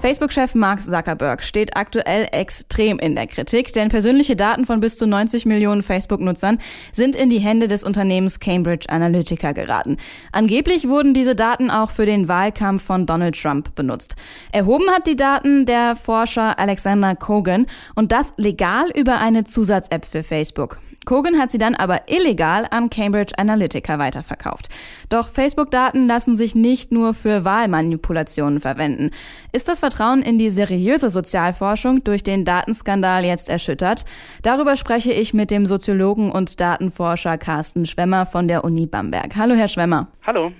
[0.00, 5.06] Facebook-Chef Mark Zuckerberg steht aktuell extrem in der Kritik, denn persönliche Daten von bis zu
[5.06, 6.58] 90 Millionen Facebook-Nutzern
[6.92, 9.96] sind in die Hände des Unternehmens Cambridge Analytica geraten.
[10.32, 14.16] Angeblich wurden diese Daten auch für den Wahlkampf von Donald Trump benutzt.
[14.52, 20.22] Erhoben hat die Daten der Forscher Alexander Kogan und das legal über eine Zusatz-App für
[20.22, 20.78] Facebook.
[21.06, 24.68] Kogan hat sie dann aber illegal an Cambridge Analytica weiterverkauft.
[25.08, 29.12] Doch Facebook-Daten lassen sich nicht nur für Wahlmanipulationen verwenden.
[29.52, 34.04] Ist das Vertrauen in die seriöse Sozialforschung durch den Datenskandal jetzt erschüttert?
[34.42, 39.36] Darüber spreche ich mit dem Soziologen und Datenforscher Carsten Schwemmer von der Uni Bamberg.
[39.36, 40.08] Hallo, Herr Schwemmer.
[40.26, 40.50] Hallo.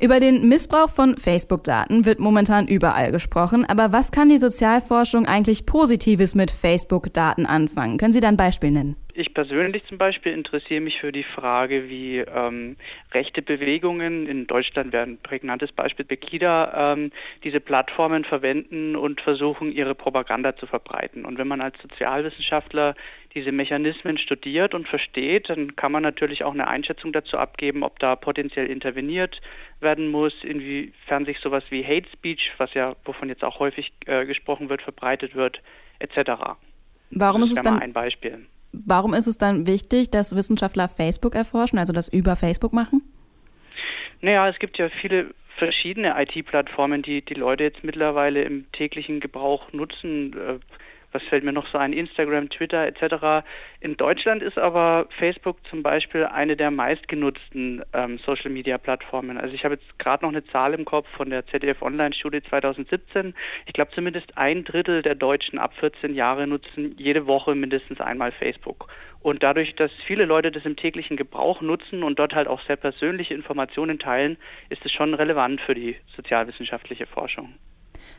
[0.00, 5.66] Über den Missbrauch von Facebook-Daten wird momentan überall gesprochen, aber was kann die Sozialforschung eigentlich
[5.66, 7.96] Positives mit Facebook-Daten anfangen?
[7.96, 8.96] Können Sie da ein Beispiel nennen?
[9.16, 12.76] Ich persönlich zum Beispiel interessiere mich für die Frage, wie ähm,
[13.12, 17.12] rechte Bewegungen, in Deutschland wäre ein prägnantes Beispiel Pegida, ähm,
[17.44, 21.24] diese Plattformen verwenden und versuchen, ihre Propaganda zu verbreiten.
[21.24, 22.96] Und wenn man als Sozialwissenschaftler
[23.34, 28.00] diese Mechanismen studiert und versteht, dann kann man natürlich auch eine Einschätzung dazu abgeben, ob
[28.00, 29.40] da potenziell interveniert
[29.78, 34.26] werden muss, inwiefern sich sowas wie Hate Speech, was ja, wovon jetzt auch häufig äh,
[34.26, 35.62] gesprochen wird, verbreitet wird,
[36.00, 36.56] etc.
[37.10, 38.46] Warum das ist es dann ein Beispiel?
[38.86, 43.02] Warum ist es dann wichtig, dass Wissenschaftler Facebook erforschen, also das über Facebook machen?
[44.20, 49.72] Naja, es gibt ja viele verschiedene IT-Plattformen, die die Leute jetzt mittlerweile im täglichen Gebrauch
[49.72, 50.34] nutzen.
[51.14, 53.46] Was fällt mir noch so ein, Instagram, Twitter etc.
[53.78, 59.38] In Deutschland ist aber Facebook zum Beispiel eine der meistgenutzten ähm, Social-Media-Plattformen.
[59.38, 63.32] Also ich habe jetzt gerade noch eine Zahl im Kopf von der ZDF Online-Studie 2017.
[63.66, 68.32] Ich glaube zumindest ein Drittel der Deutschen ab 14 Jahre nutzen jede Woche mindestens einmal
[68.32, 68.88] Facebook.
[69.20, 72.76] Und dadurch, dass viele Leute das im täglichen Gebrauch nutzen und dort halt auch sehr
[72.76, 74.36] persönliche Informationen teilen,
[74.68, 77.54] ist es schon relevant für die sozialwissenschaftliche Forschung.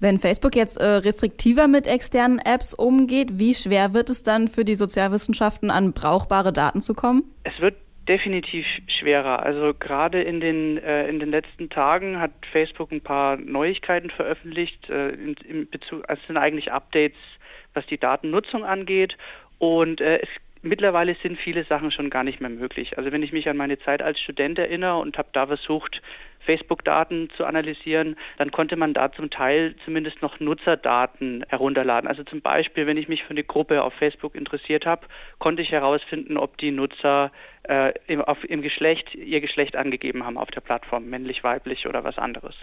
[0.00, 4.64] Wenn Facebook jetzt äh, restriktiver mit externen Apps umgeht, wie schwer wird es dann für
[4.64, 7.24] die Sozialwissenschaften an brauchbare Daten zu kommen?
[7.44, 7.76] Es wird
[8.08, 9.42] definitiv schwerer.
[9.42, 14.88] Also gerade in den, äh, in den letzten Tagen hat Facebook ein paar Neuigkeiten veröffentlicht.
[14.90, 17.18] Äh, in, in Bezug, also sind eigentlich Updates,
[17.74, 19.16] was die Datennutzung angeht.
[19.58, 20.28] Und äh, es
[20.62, 22.98] Mittlerweile sind viele Sachen schon gar nicht mehr möglich.
[22.98, 26.02] Also wenn ich mich an meine Zeit als Student erinnere und habe da versucht,
[26.40, 32.08] Facebook-Daten zu analysieren, dann konnte man da zum Teil zumindest noch Nutzerdaten herunterladen.
[32.08, 35.06] Also zum Beispiel, wenn ich mich für eine Gruppe auf Facebook interessiert habe,
[35.38, 37.30] konnte ich herausfinden, ob die Nutzer
[37.64, 42.04] äh, im, auf, im Geschlecht ihr Geschlecht angegeben haben auf der Plattform, männlich, weiblich oder
[42.04, 42.54] was anderes.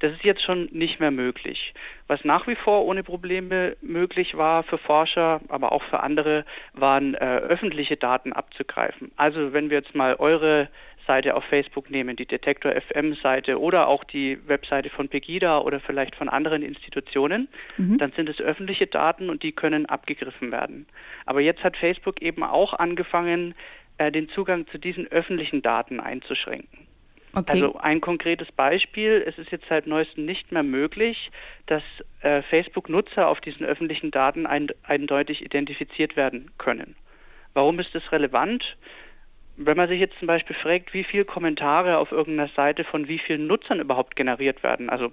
[0.00, 1.74] Das ist jetzt schon nicht mehr möglich.
[2.08, 7.14] Was nach wie vor ohne Probleme möglich war für Forscher, aber auch für andere, waren
[7.14, 9.12] äh, öffentliche Daten abzugreifen.
[9.16, 10.68] Also wenn wir jetzt mal eure
[11.06, 15.80] Seite auf Facebook nehmen, die Detektor FM Seite oder auch die Webseite von Pegida oder
[15.80, 17.98] vielleicht von anderen Institutionen, mhm.
[17.98, 20.86] dann sind es öffentliche Daten und die können abgegriffen werden.
[21.24, 23.54] Aber jetzt hat Facebook eben auch angefangen,
[23.98, 26.86] äh, den Zugang zu diesen öffentlichen Daten einzuschränken.
[27.36, 27.52] Okay.
[27.52, 31.30] Also ein konkretes Beispiel, es ist jetzt seit neuestem nicht mehr möglich,
[31.66, 31.82] dass
[32.22, 36.96] äh, Facebook-Nutzer auf diesen öffentlichen Daten ein, eindeutig identifiziert werden können.
[37.52, 38.76] Warum ist das relevant?
[39.56, 43.18] Wenn man sich jetzt zum Beispiel fragt, wie viele Kommentare auf irgendeiner Seite von wie
[43.18, 45.12] vielen Nutzern überhaupt generiert werden, also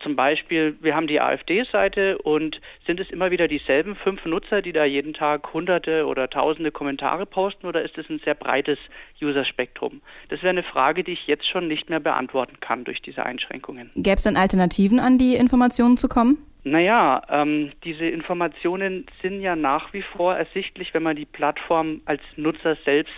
[0.00, 4.72] zum Beispiel, wir haben die AfD-Seite und sind es immer wieder dieselben fünf Nutzer, die
[4.72, 8.78] da jeden Tag hunderte oder tausende Kommentare posten oder ist es ein sehr breites
[9.22, 10.02] Userspektrum?
[10.28, 13.90] Das wäre eine Frage, die ich jetzt schon nicht mehr beantworten kann durch diese Einschränkungen.
[13.96, 16.38] Gäbe es denn Alternativen, an die Informationen zu kommen?
[16.64, 22.22] Naja, ähm, diese Informationen sind ja nach wie vor ersichtlich, wenn man die Plattform als
[22.36, 23.12] Nutzer selbst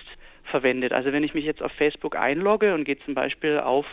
[0.47, 0.93] verwendet.
[0.93, 3.87] Also wenn ich mich jetzt auf Facebook einlogge und gehe zum Beispiel auf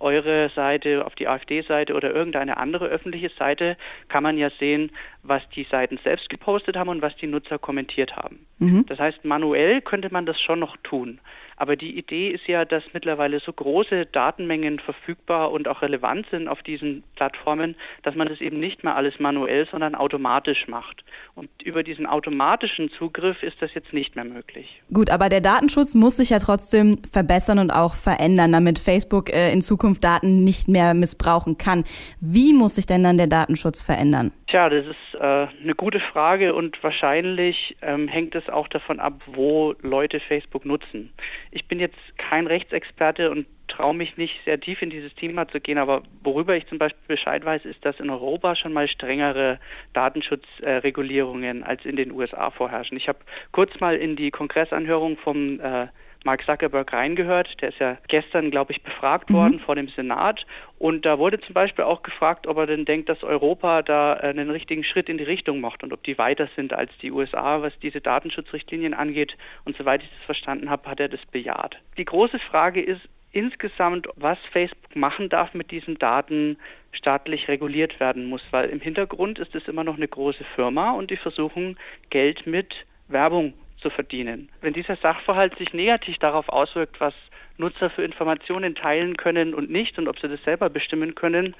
[0.00, 3.76] eure Seite, auf die AfD-Seite oder irgendeine andere öffentliche Seite,
[4.08, 4.90] kann man ja sehen,
[5.22, 8.46] was die Seiten selbst gepostet haben und was die Nutzer kommentiert haben.
[8.58, 8.86] Mhm.
[8.86, 11.20] Das heißt, manuell könnte man das schon noch tun.
[11.60, 16.48] Aber die Idee ist ja, dass mittlerweile so große Datenmengen verfügbar und auch relevant sind
[16.48, 21.04] auf diesen Plattformen, dass man das eben nicht mehr alles manuell, sondern automatisch macht.
[21.34, 24.80] Und über diesen automatischen Zugriff ist das jetzt nicht mehr möglich.
[24.90, 29.52] Gut, aber der Datenschutz muss sich ja trotzdem verbessern und auch verändern, damit Facebook äh,
[29.52, 31.84] in Zukunft Daten nicht mehr missbrauchen kann.
[32.20, 34.32] Wie muss sich denn dann der Datenschutz verändern?
[34.50, 39.22] Tja, das ist äh, eine gute Frage und wahrscheinlich ähm, hängt es auch davon ab,
[39.26, 41.12] wo Leute Facebook nutzen.
[41.52, 45.60] Ich bin jetzt kein Rechtsexperte und traue mich nicht sehr tief in dieses Thema zu
[45.60, 49.60] gehen, aber worüber ich zum Beispiel Bescheid weiß, ist, dass in Europa schon mal strengere
[49.92, 52.96] Datenschutzregulierungen äh, als in den USA vorherrschen.
[52.96, 53.20] Ich habe
[53.52, 55.86] kurz mal in die Kongressanhörung vom äh,
[56.24, 57.60] Mark Zuckerberg reingehört.
[57.60, 59.34] Der ist ja gestern, glaube ich, befragt mhm.
[59.34, 60.46] worden vor dem Senat.
[60.78, 64.50] Und da wurde zum Beispiel auch gefragt, ob er denn denkt, dass Europa da einen
[64.50, 67.78] richtigen Schritt in die Richtung macht und ob die weiter sind als die USA, was
[67.80, 69.36] diese Datenschutzrichtlinien angeht.
[69.64, 71.76] Und soweit ich das verstanden habe, hat er das bejaht.
[71.96, 73.02] Die große Frage ist,
[73.32, 76.58] insgesamt, was Facebook machen darf mit diesen Daten,
[76.92, 81.10] staatlich reguliert werden muss, weil im Hintergrund ist es immer noch eine große Firma und
[81.10, 81.78] die versuchen
[82.10, 82.74] Geld mit
[83.06, 84.48] Werbung zu verdienen.
[84.60, 87.14] Wenn dieser Sachverhalt sich negativ darauf auswirkt, was
[87.58, 91.54] Nutzer für Informationen teilen können und nicht und ob sie das selber bestimmen können,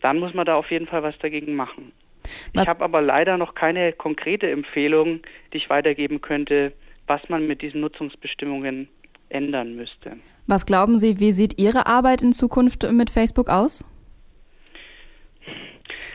[0.00, 1.92] dann muss man da auf jeden Fall was dagegen machen.
[2.52, 2.64] Was?
[2.64, 5.20] Ich habe aber leider noch keine konkrete Empfehlung,
[5.52, 6.72] die ich weitergeben könnte,
[7.06, 8.88] was man mit diesen Nutzungsbestimmungen
[9.28, 10.16] ändern müsste.
[10.46, 13.84] Was glauben Sie, wie sieht Ihre Arbeit in Zukunft mit Facebook aus?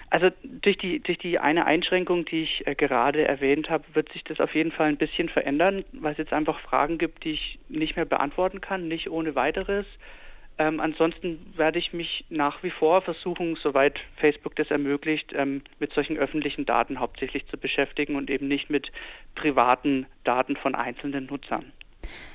[0.09, 4.23] Also durch die, durch die eine Einschränkung, die ich äh, gerade erwähnt habe, wird sich
[4.23, 7.59] das auf jeden Fall ein bisschen verändern, weil es jetzt einfach Fragen gibt, die ich
[7.69, 9.85] nicht mehr beantworten kann, nicht ohne weiteres.
[10.57, 15.93] Ähm, ansonsten werde ich mich nach wie vor versuchen, soweit Facebook das ermöglicht, ähm, mit
[15.93, 18.91] solchen öffentlichen Daten hauptsächlich zu beschäftigen und eben nicht mit
[19.35, 21.71] privaten Daten von einzelnen Nutzern.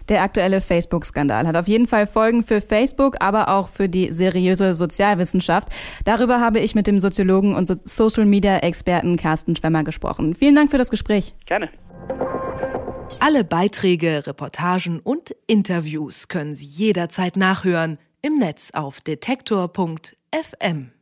[0.09, 4.75] Der aktuelle Facebook-Skandal hat auf jeden Fall Folgen für Facebook, aber auch für die seriöse
[4.75, 5.69] Sozialwissenschaft.
[6.05, 10.35] Darüber habe ich mit dem Soziologen und Social-Media-Experten Carsten Schwemmer gesprochen.
[10.35, 11.35] Vielen Dank für das Gespräch.
[11.47, 11.71] Gerne.
[13.21, 20.95] Alle Beiträge, Reportagen und Interviews können Sie jederzeit nachhören im Netz auf detektor.fm.